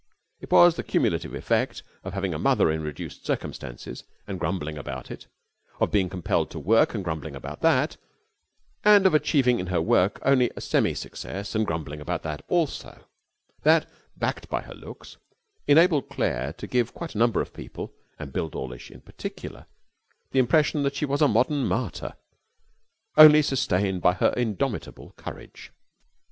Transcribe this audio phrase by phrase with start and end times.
[0.39, 5.11] It was the cumulative effect of having a mother in reduced circumstances and grumbling about
[5.11, 5.27] it,
[5.79, 7.97] of being compelled to work and grumbling about that,
[8.83, 13.05] and of achieving in her work only a semi success and grumbling about that also,
[13.61, 13.87] that
[14.17, 15.17] backed by her looks
[15.67, 19.67] enabled Claire to give quite a number of people, and Bill Dawlish in particular,
[20.31, 22.15] the impression that she was a modern martyr,
[23.17, 25.71] only sustained by her indomitable courage.